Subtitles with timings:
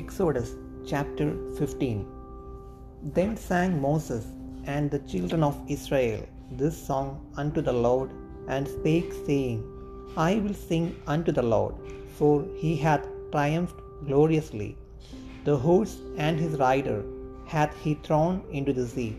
[0.00, 0.50] Exodus
[0.90, 1.26] chapter
[1.58, 2.06] 15
[3.16, 4.24] Then sang Moses
[4.64, 6.22] and the children of Israel
[6.60, 8.10] this song unto the Lord,
[8.54, 9.58] and spake, saying,
[10.16, 11.74] I will sing unto the Lord,
[12.18, 14.70] for he hath triumphed gloriously.
[15.48, 16.98] The horse and his rider
[17.54, 19.12] hath he thrown into the sea.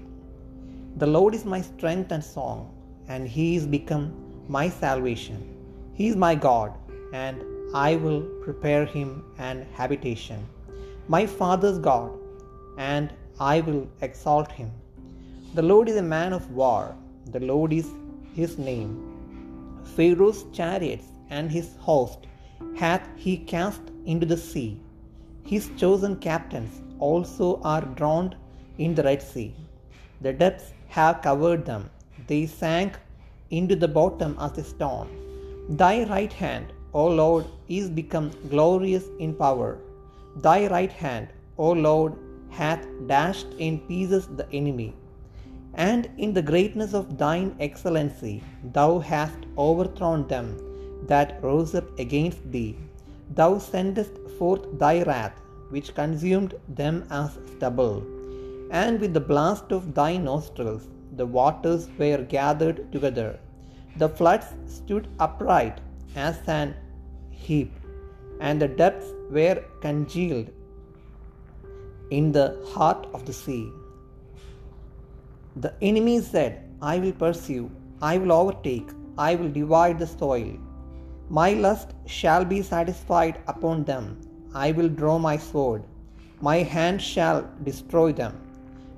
[1.04, 2.60] The Lord is my strength and song,
[3.08, 4.06] and he is become
[4.58, 5.40] my salvation.
[6.00, 6.72] He is my God,
[7.26, 7.38] and
[7.76, 10.42] I will prepare him an habitation.
[11.08, 12.12] My father's God,
[12.78, 14.72] and I will exalt him.
[15.54, 16.96] The Lord is a man of war,
[17.32, 17.90] the Lord is
[18.34, 18.92] his name.
[19.96, 22.20] Pharaoh's chariots and his host
[22.78, 24.80] hath he cast into the sea.
[25.46, 28.38] His chosen captains also are drowned
[28.78, 29.54] in the Red Sea.
[30.22, 31.90] The depths have covered them,
[32.28, 32.98] they sank
[33.50, 35.10] into the bottom as a stone.
[35.70, 39.80] Thy right hand, O Lord, is become glorious in power.
[40.36, 42.14] Thy right hand, O Lord,
[42.50, 44.96] hath dashed in pieces the enemy.
[45.76, 50.58] And in the greatness of thine excellency, thou hast overthrown them
[51.08, 52.76] that rose up against thee.
[53.34, 58.04] Thou sendest forth thy wrath, which consumed them as stubble.
[58.72, 63.40] And with the blast of thy nostrils, the waters were gathered together.
[63.98, 65.80] The floods stood upright
[66.16, 66.76] as an
[67.30, 67.72] heap,
[68.40, 70.50] and the depths were congealed
[72.10, 73.72] in the heart of the sea.
[75.56, 77.70] The enemy said, I will pursue,
[78.02, 80.54] I will overtake, I will divide the soil.
[81.30, 84.20] My lust shall be satisfied upon them.
[84.54, 85.84] I will draw my sword.
[86.42, 88.34] My hand shall destroy them.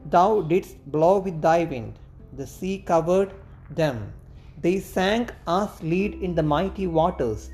[0.09, 1.93] Thou didst blow with thy wind.
[2.33, 3.33] The sea covered
[3.69, 4.13] them.
[4.61, 7.51] They sank as lead in the mighty waters.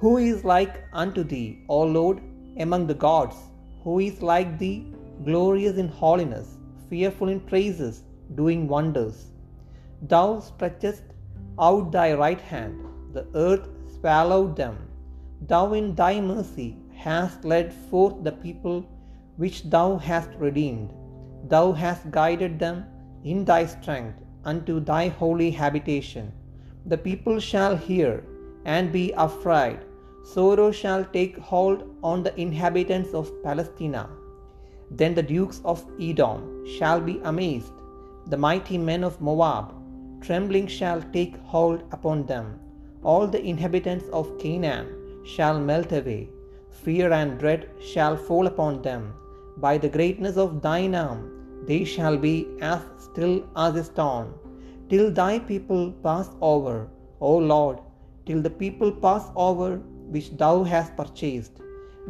[0.00, 2.20] Who is like unto thee, O Lord,
[2.58, 3.36] among the gods?
[3.82, 4.92] Who is like thee,
[5.24, 6.58] glorious in holiness,
[6.90, 8.02] fearful in praises,
[8.34, 9.30] doing wonders?
[10.02, 11.02] Thou stretchest
[11.58, 12.78] out thy right hand,
[13.14, 14.76] the earth swallowed them.
[15.40, 18.84] Thou in thy mercy hast led forth the people
[19.38, 20.92] which thou hast redeemed.
[21.48, 22.84] Thou hast guided them
[23.24, 26.32] in thy strength unto thy holy habitation.
[26.84, 28.22] The people shall hear
[28.74, 29.78] and be afraid.
[30.34, 34.04] Sorrow shall take hold on the inhabitants of Palestina.
[34.90, 36.40] Then the dukes of Edom
[36.76, 37.76] shall be amazed.
[38.32, 39.66] The mighty men of Moab,
[40.26, 42.46] trembling shall take hold upon them.
[43.02, 44.88] All the inhabitants of Canaan
[45.34, 46.22] shall melt away.
[46.82, 47.62] Fear and dread
[47.92, 49.02] shall fall upon them.
[49.64, 51.20] By the greatness of thine arm,
[51.68, 54.28] they shall be as still as a stone,
[54.90, 56.76] till thy people pass over,
[57.20, 57.78] O Lord,
[58.26, 59.76] till the people pass over
[60.14, 61.60] which thou hast purchased.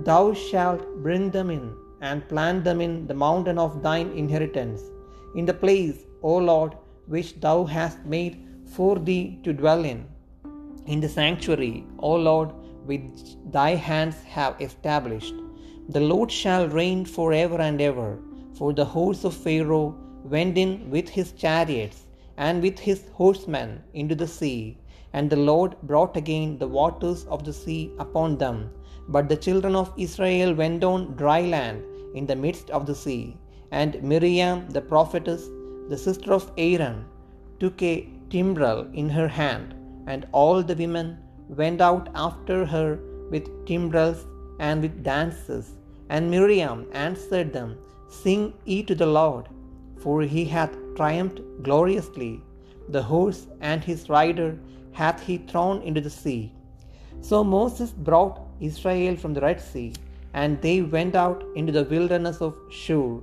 [0.09, 4.83] Thou shalt bring them in and plant them in the mountain of thine inheritance,
[5.35, 6.73] in the place, O Lord,
[7.07, 8.37] which thou hast made
[8.75, 10.07] for thee to dwell in,
[10.87, 12.51] in the sanctuary, O Lord,
[12.85, 15.35] which thy hands have established.
[15.89, 18.19] The Lord shall reign for ever and ever.
[18.59, 19.95] For the horse of Pharaoh
[20.25, 22.03] went in with his chariots
[22.37, 24.79] and with his horsemen into the sea,
[25.13, 28.71] and the Lord brought again the waters of the sea upon them.
[29.09, 31.83] But the children of Israel went on dry land
[32.15, 33.37] in the midst of the sea.
[33.71, 35.49] And Miriam the prophetess,
[35.89, 37.05] the sister of Aaron,
[37.61, 39.75] took a timbrel in her hand,
[40.07, 41.19] and all the women
[41.49, 42.99] went out after her
[43.31, 44.27] with timbrels
[44.59, 45.67] and with dances.
[46.09, 47.77] And Miriam answered them,
[48.09, 49.49] Sing ye to the Lord,
[50.03, 52.43] for he hath triumphed gloriously.
[52.89, 54.59] The horse and his rider
[54.99, 56.43] hath he thrown into the sea.
[57.29, 58.37] So Moses brought
[58.69, 59.89] Israel from the Red Sea,
[60.41, 63.21] and they went out into the wilderness of Shur.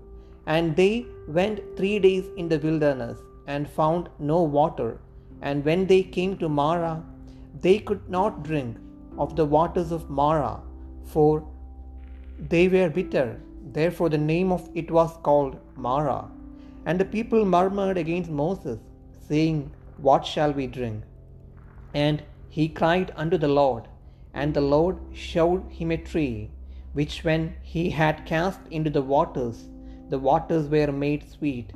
[0.53, 0.93] And they
[1.37, 3.19] went three days in the wilderness,
[3.53, 4.91] and found no water.
[5.41, 6.97] And when they came to Marah,
[7.65, 8.77] they could not drink
[9.23, 10.59] of the waters of Marah,
[11.13, 11.31] for
[12.53, 13.29] they were bitter.
[13.77, 15.55] Therefore, the name of it was called
[15.87, 16.25] Marah.
[16.85, 18.79] And the people murmured against Moses,
[19.29, 19.59] saying,
[20.07, 21.03] What shall we drink?
[21.93, 23.83] And he cried unto the Lord,
[24.33, 26.49] and the Lord showed him a tree,
[26.93, 29.69] which when he had cast into the waters,
[30.09, 31.71] the waters were made sweet.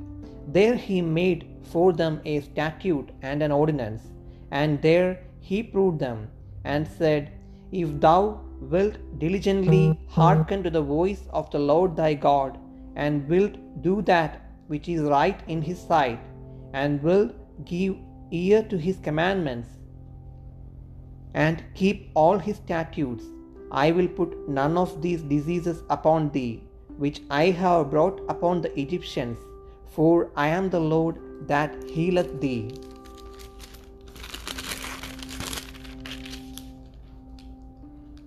[0.56, 4.02] There he made for them a statute and an ordinance,
[4.50, 5.10] and there
[5.48, 6.28] he proved them,
[6.64, 7.32] and said,
[7.70, 12.58] If thou wilt diligently hearken to the voice of the Lord thy God,
[12.96, 16.20] and wilt do that which is right in his sight,
[16.72, 17.32] and wilt
[17.64, 17.94] give
[18.30, 19.68] ear to his commandments,
[21.34, 23.24] and keep all his statutes,
[23.70, 26.62] I will put none of these diseases upon thee,
[26.96, 29.38] which I have brought upon the Egyptians,
[29.86, 32.70] for I am the Lord that healeth thee.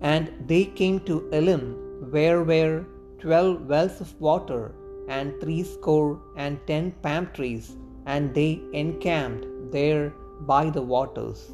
[0.00, 2.84] And they came to Elim, where were
[3.20, 4.74] twelve wells of water,
[5.08, 7.76] and threescore and ten palm trees,
[8.06, 10.10] and they encamped there
[10.40, 11.52] by the waters.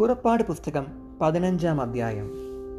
[0.00, 0.86] പുറപ്പാട് പുസ്തകം
[1.20, 2.30] പതിനഞ്ചാം അധ്യായം.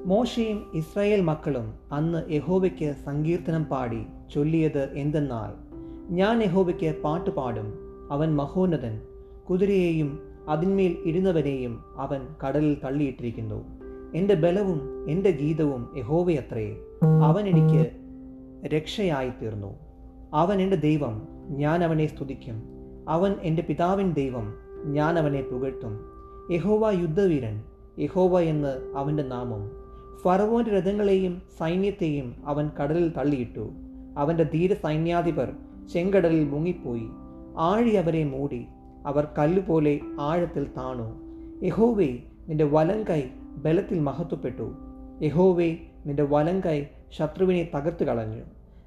[0.05, 5.51] മോശയും Israel മക്കളും അന്ന് യഹോവയ്ക്ക് സങ്കീർത്തനം പാടി ചൊല്ലിയത് എന്തെന്നാൽ
[6.13, 7.73] ഞാൻ യഹോവയ്ക്ക് പാട്ടുപാടും
[8.11, 9.01] അവൻ മഹോന്നതൻ
[9.49, 13.63] കുതിരയെയും അതിന്മേൽ ഇരുന്നവനെയും അവൻ കടലിൽ തള്ളിയിട്ടിരിക്കുന്നു.
[14.15, 16.77] എന്റെ ബലവും എന്റെ ഗീതവും യഹോവയത്രേ
[17.23, 17.91] അവൻ എനിക്ക്
[18.67, 19.75] രക്ഷയായി തീർന്നു
[20.33, 22.63] അവൻ എന്റെ ദൈവം ഞാൻ അവനെ സ്തുതിക്കും.
[23.09, 24.53] അവൻ എന്റെ പിതാവിൻ ദൈവം
[24.85, 26.10] ഞാൻ അവനെ പുകഴ്ത്തും.
[26.51, 27.63] യഹോവ യുദ്ധവീരൻ
[27.99, 29.71] യഹോവ എന്ന് അവന്റെ നാമം.
[30.23, 33.69] ഫറവോന്റെ രഥങ്ങളെയും സൈന്യത്തെയും അവൻ കടലിൽ തള്ളിയിട്ടു.
[34.17, 35.53] അവന്റെ ധീര സൈന്യാധിപർ
[35.93, 37.07] ചെങ്കടലിൽ മുങ്ങിപ്പോയി.
[37.57, 38.65] ആഴി അവരെ മൂടി.
[39.05, 41.21] അവർ കല്ലുപോലെ ആഴത്തിൽ താണു.
[41.65, 42.17] യഹോവേ
[42.47, 43.23] നിന്റെ വലം കൈ
[43.57, 44.73] ബലത്തിൽ മഹത്വപ്പെട്ടു.
[45.21, 48.41] യഹോവേ നിന്റെ വലം കൈ ശത്രുവിനെ തകർത്തു കളഞ്ഞു.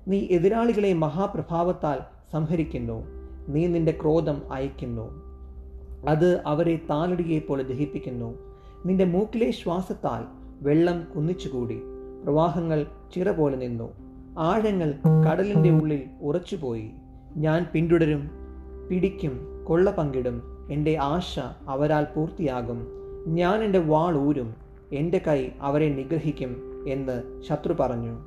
[0.09, 1.99] നീ എതിരാളികളെ മഹാപ്രഭാവത്താൽ
[2.33, 3.07] സംഹരിക്കുന്നു.
[3.49, 5.24] നീ നിന്റെ ക്രോധം അയക്കുന്നു
[6.09, 8.39] അത് അവരെ താലടിയെ പോലെ ദഹിപ്പിക്കുന്നു.
[8.87, 10.25] നിന്റെ മൂക്കിലെ ശ്വാസത്താൽ
[10.61, 11.81] വെള്ളം കുന്നിച്ചുകൂടി.
[12.25, 13.93] പ്രവാഹങ്ങൾ ചിറ പോലെ നിന്നു.
[14.39, 14.95] ആഴങ്ങൾ
[15.31, 16.91] കടലിന്റെ ഉള്ളിൽ ഉറച്ചുപോയി.
[17.37, 18.31] ഞാൻ പിന്തുടരും
[18.91, 20.69] പിടിക്കും കൊള്ള പങ്കിടും.
[20.71, 22.87] എന്റെ ആശ അവരാൽ പൂർത്തിയാകും.
[23.27, 24.55] ഞാൻ എന്റെ വാൾ ഊരും.
[24.93, 28.19] എന്റെ കൈ അവരെ നിഗ്രഹിക്കും എന്ന് ശത്രു പറഞ്ഞു.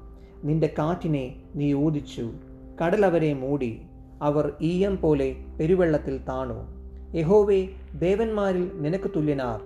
[0.44, 2.31] നിന്റെ കാറ്റിനെ നീ ഊതിച്ചു.
[2.83, 3.81] കടൽ അവരെ മൂടി.
[4.21, 6.76] അവർ ഈയം പോലെ പെരുവെള്ളത്തിൽ താണു.
[7.18, 9.62] യഹോവേ ദേവന്മാരിൽ നിനക്ക് തുല്യനാർ.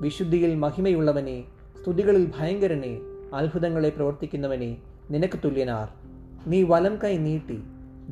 [0.00, 1.44] വിശുദ്ധിയിൽ മഹിമയുള്ളവനെ
[1.80, 2.98] സ്തുതികളിൽ ഭയങ്കരനെ
[3.34, 4.76] അത്ഭുതങ്ങളെ പ്രവർത്തിക്കുന്നവനെ
[5.10, 5.88] നിനക്ക് തുല്യനാർ.
[6.46, 7.62] നീ വലം കൈ നീട്ടി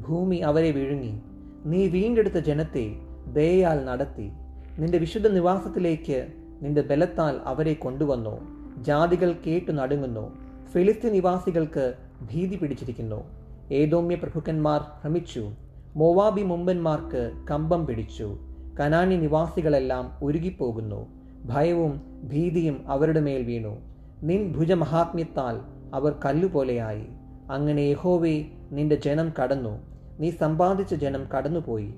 [0.08, 1.20] ഭൂമി അവരെ വിഴുങ്ങി.
[1.64, 2.96] നീ വീണ്ടെടുത്ത ജനത്തെ
[3.32, 4.30] ദയയാൽ നടത്തി.
[4.78, 6.26] നിന്റെ വിശുദ്ധ നിവാസത്തിലേക്ക്
[6.62, 8.40] നിന്റെ ബലത്താൽ അവരെ കൊണ്ടുവന്നു.
[8.82, 10.36] ജാതികൾ കേട്ടു നടുങ്ങുന്നു.
[10.72, 11.94] ഫിലിസ്തീൻ നിവാസികൾക്ക്
[12.32, 13.24] ഭീതി പിടിച്ചിരിക്കുന്നു.
[13.72, 15.52] ഏതോമ്യ പ്രഭുക്കന്മാർ ഭ്രമിച്ചു.
[15.96, 18.38] മോവാബി മുമ്പന്മാർക്ക് കമ്പം പിടിച്ചു.
[18.80, 21.06] കനാനി നിവാസികളെല്ലാം ഉരുകിപ്പോകുന്നു
[21.44, 22.00] ഭയവും
[22.32, 23.78] ഭീതിയും അവരുടെ മേൽ വീണു.
[24.22, 25.60] നിൻ ഭുജമഹാത്മ്യത്താൽ
[25.94, 27.06] അവർ കല്ലുപോലെയായി.
[27.50, 29.78] അങ്ങനെ യഹോവേ നിന്റെ ജനം കടന്നു.
[30.20, 31.94] നീ സമ്പാദിച്ച ജനം കടന്നുപോയി.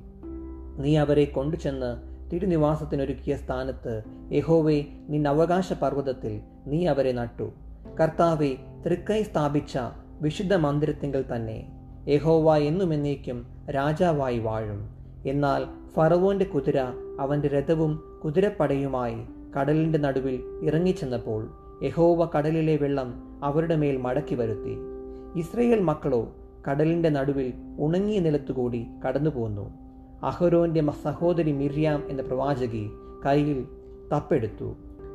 [0.79, 1.97] നീ അവരെ കൊണ്ടുചെന്ന്
[2.33, 4.03] തിരുനിവാസത്തിനൊരുക്കിയ സ്ഥാനത്ത്
[4.33, 7.51] യഹോവേ നിൻ അവകാശ പർവതത്തിൽ നീ അവരെ നട്ടു.
[8.01, 8.57] കർത്താവെ
[8.87, 9.79] തൃക്കൈ സ്ഥാപിച്ച
[10.21, 11.73] വിശുദ്ധ മന്ദിരത്തിങ്കിൽ തന്നെ.
[12.09, 15.02] യഹോവ എന്നുമെന്നേക്കും രാജാവായി വാഴും.
[15.27, 15.65] എന്നാൽ
[15.95, 16.79] ഫറവോന്റെ കുതിര
[17.21, 19.17] അവന്റെ രഥവും കുതിരപ്പടയുമായി
[19.59, 21.49] കടലിന്റെ നടുവിൽ ഇറങ്ങിച്ചെന്നപ്പോൾ
[21.83, 24.77] യഹോവ കടലിലെ വെള്ളം അവരുടെ മേൽ മടക്കി വരുത്തി.
[25.37, 26.29] ഇസ്രയേൽ മക്കളോ
[26.71, 29.71] കടലിന്റെ നടുവിൽ ഉണങ്ങിയ നിലത്തുകൂടി കടന്നുപോന്നു.
[30.23, 32.91] അഹരോന്റെ സഹോദരി മിര്യാം എന്ന പ്രവാചകി
[33.27, 33.67] കയ്യിൽ
[34.13, 34.75] തപ്പെടുത്തു.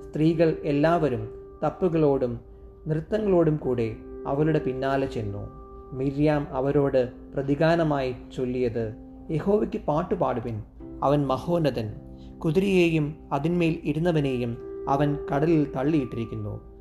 [0.10, 1.30] സ്ത്രീകൾ എല്ലാവരും
[1.64, 2.40] തപ്പുകളോടും
[2.88, 3.96] നൃത്തങ്ങളോടും കൂടെ
[4.28, 5.50] അവരുടെ പിന്നാലെ ചെന്നു.
[5.94, 10.64] മിര്യാം അവരോട് പ്രതികാരമായി ചൊല്ലിയത് യഹോവയ്ക്ക് പാട്ടുപാടുവിൻ
[11.04, 11.94] അവൻ മഹോന്നതൻ.
[12.40, 14.58] കുതിരയെയും അതിന്മേൽ ഇരുന്നവനെയും
[14.90, 16.78] അവൻ കടലിൽ തള്ളിയിട്ടിരിക്കുന്നു.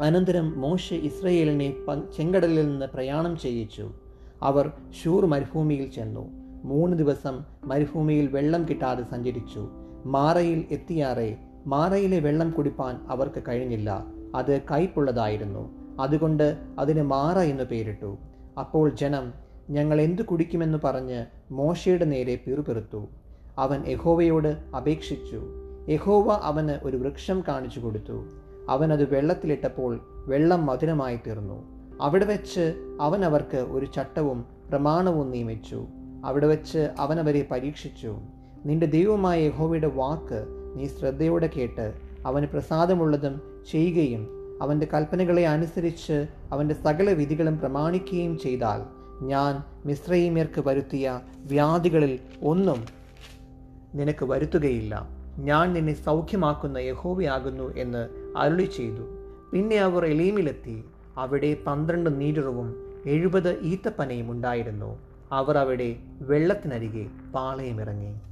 [0.00, 1.74] അനന്തരം മോശ ഇസ്രയേലിനെ
[2.16, 3.92] ചെങ്കടലിൽ നിന്ന് പ്രയാണം ചെയ്യിച്ചു.
[4.42, 4.70] അവർ
[5.02, 6.28] ഷൂർ മരുഭൂമിയിൽ ചെന്നു.
[6.64, 9.68] മൂന്ന് ദിവസം മരുഭൂമിയിൽ വെള്ളം കിട്ടാതെ സഞ്ചരിച്ചു.
[10.06, 11.36] മാറയിൽ എത്തിയാറെ
[11.66, 14.06] മാറയിലെ വെള്ളം കുടിപ്പാൻ അവർക്ക് കഴിഞ്ഞില്ല.
[14.34, 15.70] അത് കയ്പുള്ളതായിരുന്നു.
[16.00, 18.16] അതുകൊണ്ട് അതിന് മാറ എന്ന് പേരിട്ടു.
[18.58, 23.08] അപ്പോൾ ജനം ഞങ്ങൾ എന്തു കുടിക്കുമെന്ന് പറഞ്ഞ് മോശയുടെ നേരെ പിറുപിറുത്തു.
[23.58, 25.42] അവൻ യഹോവയോട് അപേക്ഷിച്ചു.
[25.88, 28.24] യഹോവ അവന് ഒരു വൃക്ഷം കാണിച്ചു കൊടുത്തു.
[28.68, 31.64] അവനത് വെള്ളത്തിലിട്ടപ്പോൾ വെള്ളം മധുരമായി തീർന്നു.
[32.00, 35.86] അവിടെ വെച്ച് അവൻ അവർക്ക് ഒരു ചട്ടവും പ്രമാണവും നിയമിച്ചു.
[36.24, 38.18] അവിടെ വെച്ച് അവൻ അവരെ പരീക്ഷിച്ചു.
[38.66, 41.94] നിന്റെ ദൈവമായ യഹോവയുടെ വാക്ക് നീ ശ്രദ്ധയോടെ കേട്ട്
[42.26, 43.40] അവന് പ്രസാദമുള്ളതും
[43.70, 44.28] ചെയ്യുകയും
[44.62, 52.84] അവന്റെ കൽപ്പനകളെ അനുസരിച്ച് അവന്റെ സകല വിധികളും പ്രമാണിക്കുകയും ചെയ്താൽ ഞാൻ മിശ്രൈമ്യർക്ക് വരുത്തിയ വ്യാധികളിൽ ഒന്നും
[53.94, 55.08] നിനക്ക് വരുത്തുകയില്ല.
[55.38, 59.02] ഞാൻ നിന്നെ സൗഖ്യമാക്കുന്ന യഹോവയാകുന്നു എന്ന് അരുളി ചെയ്തു.
[59.52, 60.84] പിന്നെ അവർ എലീമിലെത്തി.
[61.16, 62.74] അവിടെ പന്ത്രണ്ട് നീരുറവും
[63.06, 64.98] എഴുപത് ഈത്തപ്പനയും ഉണ്ടായിരുന്നു.
[65.32, 68.31] അവർ അവിടെ വെള്ളത്തിനരികെ പാളയമിറങ്ങി.